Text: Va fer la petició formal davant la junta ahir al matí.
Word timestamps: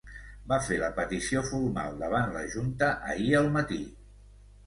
Va 0.51 0.57
fer 0.67 0.77
la 0.83 0.87
petició 0.99 1.43
formal 1.49 1.99
davant 2.03 2.33
la 2.37 2.43
junta 2.53 2.89
ahir 3.13 3.29
al 3.41 3.51
matí. 3.59 3.81